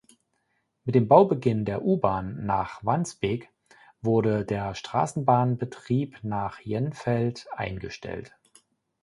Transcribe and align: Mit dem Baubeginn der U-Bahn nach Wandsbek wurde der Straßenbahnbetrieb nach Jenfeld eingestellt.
Mit 0.83 0.95
dem 0.95 1.07
Baubeginn 1.07 1.63
der 1.63 1.83
U-Bahn 1.83 2.43
nach 2.43 2.83
Wandsbek 2.83 3.51
wurde 4.01 4.43
der 4.45 4.73
Straßenbahnbetrieb 4.73 6.23
nach 6.23 6.59
Jenfeld 6.59 7.45
eingestellt. 7.51 8.33